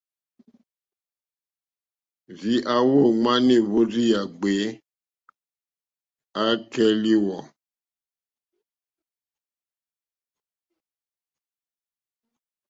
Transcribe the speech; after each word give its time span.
Rzii 2.37 2.63
a 2.73 2.75
wowi 2.87 3.09
ŋmana 3.17 3.51
èhvrozi 3.59 4.03
ya 4.13 4.21
gbèe, 4.37 4.65
a 6.41 6.43
e 6.53 6.59
kɛ 6.71 6.85
liwɔ̀,. 7.01 7.41